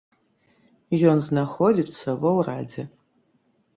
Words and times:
Ён 1.11 1.21
знаходзіцца 1.29 2.17
ва 2.25 2.29
ўрадзе. 2.39 2.83